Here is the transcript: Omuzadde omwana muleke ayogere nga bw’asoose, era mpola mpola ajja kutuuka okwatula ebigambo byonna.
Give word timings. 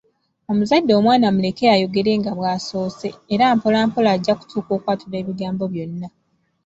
Omuzadde 0.51 0.91
omwana 0.99 1.27
muleke 1.35 1.65
ayogere 1.75 2.11
nga 2.19 2.31
bw’asoose, 2.37 3.09
era 3.33 3.45
mpola 3.57 3.79
mpola 3.89 4.09
ajja 4.15 4.33
kutuuka 4.39 4.71
okwatula 4.77 5.15
ebigambo 5.21 5.63
byonna. 5.73 6.07